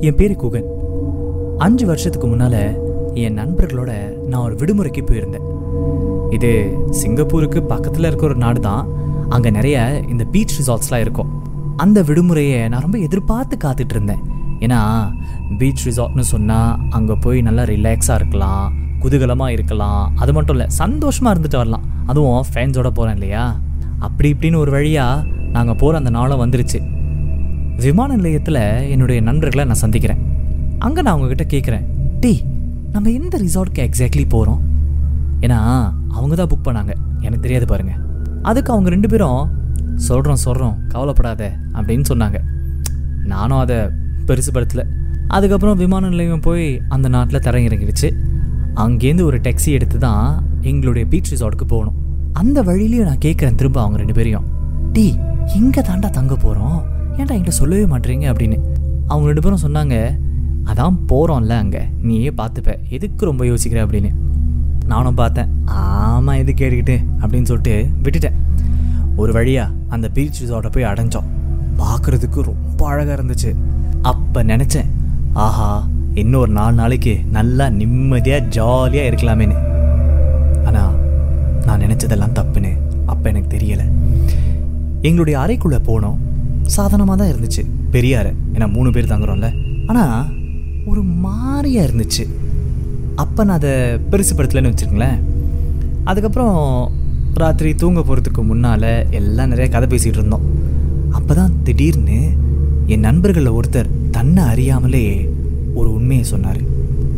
[0.00, 0.66] என் பேர் குகன்.
[1.58, 2.62] அஞ்சு வருஷத்துக்கு முன்னால்
[3.22, 3.92] என் நண்பர்களோட
[4.30, 5.46] நான் ஒரு விடுமுறைக்கு போயிருந்தேன்.
[6.36, 6.50] இது
[7.00, 8.88] சிங்கப்பூருக்கு பக்கத்தில் இருக்க ஒரு நாடு தான்
[9.28, 11.30] அங்கே நிறைய இந்த பீச் ரிசார்ட்ஸ்லாம் இருக்கும்.
[11.76, 14.22] அந்த விடுமுறையை நான் ரொம்ப எதிர்பார்த்து காத்துட்டு இருந்தேன்
[14.60, 14.80] ஏன்னா
[15.60, 18.66] பீச் ரிசார்ட்னு சொன்னால் அங்கே போய் நல்லா ரிலாக்ஸாக இருக்கலாம்
[19.04, 20.16] குதூகலமாக இருக்கலாம்.
[20.16, 21.86] அது மட்டும் இல்லை சந்தோஷமாக இருந்துட்டு வரலாம்.
[22.06, 23.56] அதுவும் ஃப்ரெண்ட்ஸோட போகிறேன் இல்லையா?
[23.98, 25.24] அப்படி இப்படின்னு ஒரு வழியாக
[25.56, 26.80] நாங்கள் போகிற அந்த நாளும் வந்துருச்சு.
[27.82, 30.20] விமான நிலையத்தில் என்னுடைய நண்பர்களை நான் சந்திக்கிறேன்.
[30.78, 31.84] அங்கே நான் அவங்கக்கிட்ட கேட்குறேன்
[32.22, 32.32] டே
[32.92, 34.60] நம்ம எந்த ரிசார்ட்க்கு எக்ஸாக்ட்லி போகிறோம்
[35.40, 35.58] ஏன்னா
[36.16, 36.92] அவங்க தான் புக் பண்ணாங்க.
[37.20, 37.94] எனக்கு தெரியாது பாருங்க.
[38.42, 39.50] அதுக்கு அவங்க ரெண்டு பேரும்
[40.08, 41.42] சொல்கிறோம் சொல்கிறோம் கவலைப்படாத
[41.76, 42.38] அப்படின்னு சொன்னாங்க.
[43.32, 43.76] நானும் அதை
[44.28, 44.84] பெருசுபடுத்தல
[45.36, 48.08] அதுக்கப்புறம் விமான நிலையம் போய் அந்த நாட்டில் தரையிறங்கிடுச்சு.
[48.84, 50.26] அங்கேருந்து ஒரு டாக்ஸி எடுத்து தான்
[50.70, 51.96] எங்களுடைய பீச் ரிசார்ட்டுக்கு போகணும்.
[52.32, 54.46] அந்த வழியிலையும் நான் கேட்குறேன் திரும்ப அவங்க ரெண்டு பேரையும்.
[54.92, 55.06] டீ
[55.60, 56.78] இங்கே தாண்டா தங்க போகிறோம்
[57.16, 58.58] ஏன்டா என்கிட்ட சொல்லவே மாட்டேறீங்க அப்படின்னு.
[59.06, 60.18] அவங்க ரெண்டு பேரும் சொன்னாங்க
[60.64, 61.80] அதான் போகிறோம்ல அங்கே.
[62.02, 62.78] நீயே பார்த்துப்ப.
[62.88, 63.84] எதுக்கு ரொம்ப யோசிக்கிற?
[63.84, 64.10] அப்படின்னு.
[64.86, 65.46] நானும் பார்த்தேன்.
[65.64, 68.32] ஆமாம் எது கேட்டுக்கிட்டு அப்படின்னு சொல்லிட்டு விட்டுட்டேன்.
[69.16, 71.24] ஒரு வழியாக அந்த பீச் ரிசார்ட்டை போய் அடைஞ்சோம்.
[71.78, 73.54] பார்க்குறதுக்கு ரொம்ப அழகாக இருந்துச்சு.
[74.02, 74.86] அப்போ நினச்சேன்
[75.32, 79.56] ஆஹா இன்னொரு நாலு நாளைக்கு நல்லா நிம்மதியாக ஜாலியாக இருக்கலாமேன்னு.
[80.64, 80.94] ஆனால்
[81.64, 82.76] நான் நினச்சதெல்லாம் தப்புன்னு
[83.06, 83.84] அப்போ எனக்கு தெரியலை.
[85.00, 86.16] எங்களுடைய அறைக்குள்ளே போனோம்.
[86.74, 87.62] சாதாரணமாக தான் இருந்துச்சு.
[87.94, 89.48] பெரிய அறை ஏன்னா மூணு பேர் தங்குறோம்ல.
[89.86, 90.26] ஆனால்
[90.90, 92.24] ஒரு மாதிரியா இருந்துச்சு.
[93.22, 93.72] அப்போ நான் அதை
[94.10, 95.18] பெருசுப்படுத்தலைன்னு வச்சுருங்களேன்
[96.04, 96.56] அதுக்கப்புறம்
[97.42, 100.44] ராத்திரி தூங்க போகிறதுக்கு முன்னால் எல்லாம் நிறைய கதை பேசிகிட்டு இருந்தோம்.
[101.10, 102.18] அப்போ தான் திடீர்னு
[102.86, 105.04] என் நண்பர்களில் ஒருத்தர் தன்னை அறியாமலே
[105.74, 106.60] ஒரு உண்மையை சொன்னார்.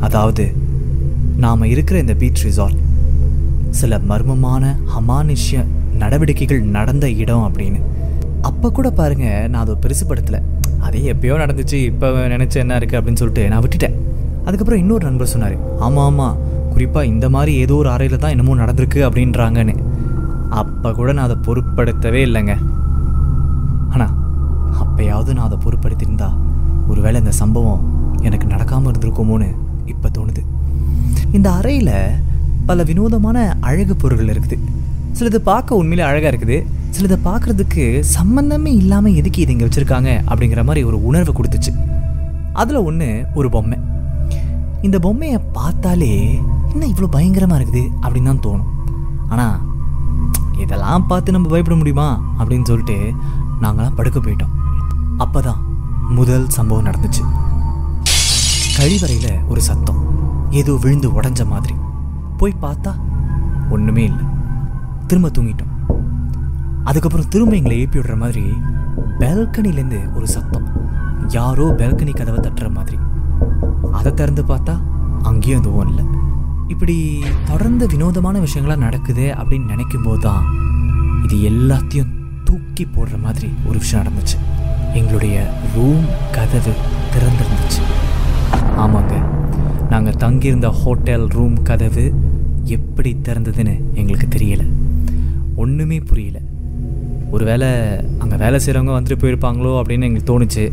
[0.00, 0.44] அதாவது
[1.44, 2.80] நாம் இருக்கிற இந்த பீச் ரிசார்ட்
[3.80, 5.64] சில மர்மமான அமானுஷ்ய
[6.02, 7.80] நடவடிக்கைகள் நடந்த இடம் அப்படின்னு.
[8.48, 10.40] அப்போ கூட பாருங்கள் நான் அதை பெருசுப்படுத்தலை
[10.86, 13.96] அதே எப்பயோ நடந்துச்சு இப்போ நினச்ச என்ன இருக்குது அப்படின்னு சொல்லிட்டு நான் விட்டுட்டேன்.
[14.46, 15.56] அதுக்கப்புறம் இன்னொரு நண்பர் சொன்னார்
[15.86, 16.38] ஆமாம் ஆமாம்
[16.72, 19.74] குறிப்பாக இந்த மாதிரி ஏதோ ஒரு அறையில் தான் என்னமோ நடந்திருக்கு அப்படின்றாங்கன்னு.
[20.60, 22.54] அப்போ கூட நான் அதை பொருட்படுத்தவே இல்லைங்க.
[23.92, 24.14] ஆனால்
[24.82, 26.30] அப்பயாவது நான் அதை பொருட்படுத்தியிருந்தா
[26.90, 27.82] ஒருவேளை இந்த சம்பவம்
[28.28, 29.48] எனக்கு நடக்காமல் இருந்திருக்குமோன்னு
[29.92, 30.42] இப்போ தோணுது.
[31.36, 31.94] இந்த அறையில்
[32.68, 34.58] பல வினோதமான அழகு பொருட்கள் இருக்குது.
[35.18, 36.58] சிலது பார்க்க உண்மையிலே அழகாக இருக்குது.
[36.94, 37.84] சிலதை பார்க்குறதுக்கு
[38.16, 41.72] சம்மந்தமே இல்லாமல் எதுக்கு இது இங்கே வச்சுருக்காங்க அப்படிங்கிற மாதிரி ஒரு உணர்வை கொடுத்துச்சு.
[42.60, 43.08] அதில் ஒன்று
[43.38, 43.78] ஒரு பொம்மை.
[44.86, 46.12] இந்த பொம்மையை பார்த்தாலே
[46.72, 48.70] என்ன இவ்வளோ பயங்கரமாக இருக்குது அப்படின்னு தான் தோணும்.
[49.32, 49.58] ஆனால்
[50.64, 52.08] இதெல்லாம் பார்த்து நம்ம பயப்பட முடியுமா
[52.38, 52.96] அப்படின்னு சொல்லிட்டு
[53.64, 54.54] நாங்களாம் படுக்க போயிட்டோம்.
[55.24, 55.60] அப்போ தான்
[56.18, 57.24] முதல் சம்பவம் நடந்துச்சு.
[58.76, 60.00] கழிவறையில் ஒரு சத்தம்
[60.60, 61.74] ஏதோ விழுந்து உடஞ்ச மாதிரி.
[62.42, 62.92] போய் பார்த்தா
[63.76, 64.24] ஒன்றுமே இல்லை.
[65.08, 65.69] திரும்ப தூங்கிட்டோம்.
[66.90, 68.44] அதுக்கப்புறம் திரும்ப எங்களை ஏப்பி விடுற மாதிரி
[69.20, 70.66] பால்கனிலேருந்து ஒரு சத்தம்.
[71.28, 72.98] யாரோ பால்கனி கதவை தட்டுற மாதிரி.
[73.98, 74.74] அதை திறந்து பார்த்தா
[75.22, 76.04] அங்கேயும் எதுவும் இல்லை.
[76.68, 76.96] இப்படி
[77.44, 80.44] தொடர்ந்து வினோதமான விஷயங்களாக நடக்குது அப்படின்னு நினைக்கும் போது தான்
[81.24, 82.12] இது எல்லாத்தையும்
[82.44, 84.36] தூக்கி போடுற மாதிரி ஒரு விஷயம் நடந்துச்சு.
[84.92, 85.36] எங்களுடைய
[85.74, 86.74] ரூம் கதவு
[87.14, 87.82] திறந்திருந்துச்சு.
[88.84, 89.14] ஆமாங்க
[89.88, 92.06] நாங்கள் தங்கியிருந்த ஹோட்டல் ரூம் கதவு
[92.76, 94.68] எப்படி திறந்ததுன்னு எங்களுக்கு தெரியலை.
[95.56, 96.38] ஒன்றுமே புரியல.
[97.34, 97.68] ஒருவேளை
[98.22, 100.64] அங்கே வேலை செய்கிறவங்க வந்துட்டு போயிருப்பாங்களோ அப்படின்னு எங்களுக்கு தோணுச்சு.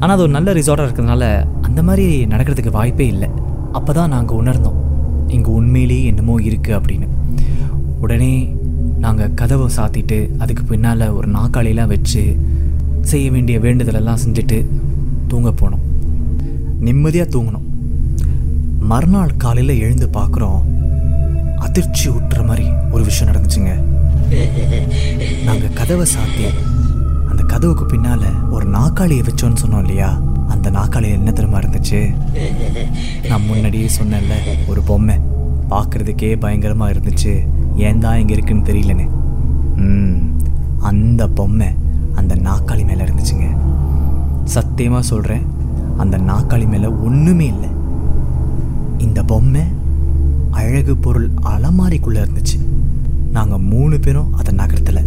[0.00, 1.24] ஆனால் அது ஒரு நல்ல ரிசார்ட்டாக இருக்கிறதுனால
[1.68, 3.28] அந்த மாதிரி நடக்கிறதுக்கு வாய்ப்பே இல்லை.
[3.78, 4.78] அப்போ தான் நாங்கள் உணர்ந்தோம்.
[5.36, 7.08] இங்கே உண்மையிலேயே என்னமோ இருக்குது அப்படின்னு.
[8.04, 8.32] உடனே
[9.04, 12.22] நாங்கள் கதவை சாத்திட்டு அதுக்கு பின்னால் ஒரு நாக்காளிலாம் வச்சு
[13.10, 14.58] செய்ய வேண்டிய வேண்டுதலெல்லாம் செஞ்சுட்டு
[15.32, 15.84] தூங்க போனோம்.
[16.86, 17.66] நிம்மதியாக தூங்கினோம்.
[18.90, 20.60] மறுநாள் காலையில் எழுந்து பார்க்குறோம்
[21.66, 23.72] அதிர்ச்சி ஊட்டுற மாதிரி ஒரு விஷயம் நடந்துச்சுங்க.
[25.44, 26.46] நாங்கள் கதவை சாத்தி
[27.30, 30.20] அந்த கதவுக்கு பின்னால் ஒரு நாக்காளியை வச்சோன்னு சொன்னோம் இல்லையா?
[30.48, 32.14] அந்த நாக்காளியில் என்ன தெரியுமா இருந்துச்சு?
[33.28, 34.34] நான் முன்னாடியே சொன்னேன்ல
[34.66, 35.16] ஒரு பொம்மை.
[35.70, 37.48] பார்க்குறதுக்கே பயங்கரமாக இருந்துச்சு.
[37.76, 39.08] ஏன் தான் இங்கே இருக்குன்னு தெரியலன்னு.
[39.76, 40.36] ம்
[40.78, 41.66] அந்த பொம்மை
[42.14, 43.48] அந்த நாக்காளி மேலே இருந்துச்சுங்க.
[44.44, 45.46] சத்தியமாக சொல்கிறேன்
[45.96, 47.68] அந்த நாக்காளி மேலே ஒன்றுமே இல்லை.
[48.98, 49.62] இந்த பொம்மை
[50.50, 52.67] அழகு பொருள் அலமாரிக்குள்ளே இருந்துச்சு.
[53.30, 55.02] நாங்கள் மூணு பேரும் அதை நகர்த்தலை.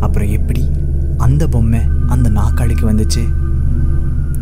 [0.00, 0.70] அப்புறம் எப்படி
[1.18, 3.22] அந்த பொம்மை அந்த நாக்காளிக்கு வந்துச்சு?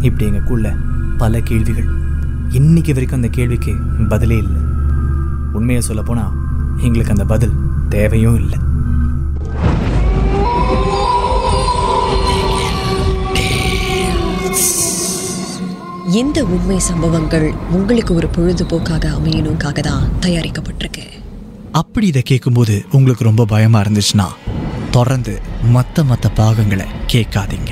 [0.00, 0.76] இப்படி எங்களுக்குள்ள
[1.18, 1.88] பல கேள்விகள்.
[2.50, 3.74] இன்னைக்கு வரைக்கும் அந்த கேள்விக்கு
[4.08, 4.62] பதிலே இல்லை.
[5.52, 6.32] உண்மையை சொல்ல போனால்
[6.76, 7.52] எங்களுக்கு அந்த பதில்
[7.88, 8.58] தேவையும் இல்லை.
[16.20, 21.04] இந்த உண்மை சம்பவங்கள் உங்களுக்கு ஒரு பொழுதுபோக்காக அமையணுக்காக தான் தயாரிக்கப்பட்டிருக்கு.
[21.72, 24.32] அப்படி இதை கேட்கும்போது உங்களுக்கு ரொம்ப பயமா இருந்துச்சுன்னா
[24.90, 27.70] தொடர்ந்து மற்ற மற்ற பாகங்களை கேட்காதீங்க.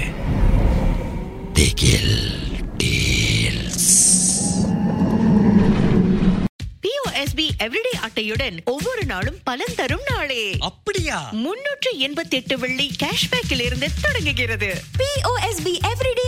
[6.87, 10.57] பிஓஎஸ்பி எவ்ரிடே அட்டையுடன் ஒவ்வொரு நாளும் பலன் தரும் நாளே.
[10.59, 11.29] அப்படியா?
[11.33, 14.83] முன்னூற்று எண்பத்தி எட்டு வெள்ளி கேஷ்பேக்கில் இருந்து தொடங்குகிறது.
[14.99, 16.28] POSB everyday